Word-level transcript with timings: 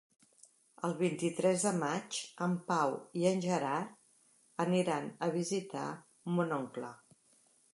El 0.87 0.93
vint-i-tres 1.01 1.65
de 1.67 1.73
maig 1.83 2.17
en 2.45 2.55
Pau 2.71 2.95
i 3.21 3.27
en 3.33 3.43
Gerard 3.43 4.63
aniran 4.67 5.13
a 5.27 5.31
visitar 5.37 5.85
mon 6.39 6.57
oncle. 6.61 6.91